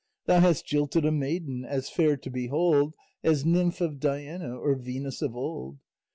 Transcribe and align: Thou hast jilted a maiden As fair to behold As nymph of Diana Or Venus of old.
Thou 0.25 0.39
hast 0.39 0.65
jilted 0.65 1.05
a 1.05 1.11
maiden 1.11 1.63
As 1.63 1.87
fair 1.87 2.17
to 2.17 2.31
behold 2.31 2.95
As 3.23 3.45
nymph 3.45 3.81
of 3.81 3.99
Diana 3.99 4.57
Or 4.59 4.73
Venus 4.73 5.21
of 5.21 5.35
old. 5.35 5.77